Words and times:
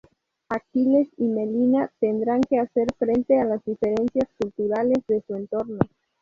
Aquiles 0.49 1.09
y 1.17 1.27
Melina 1.27 1.91
tendrán 1.99 2.41
que 2.41 2.57
hacer 2.57 2.87
frente 2.97 3.37
a 3.39 3.45
las 3.45 3.63
diferencias 3.65 4.27
culturales 4.39 4.97
de 5.07 5.21
su 5.27 5.35
entorno. 5.35 5.77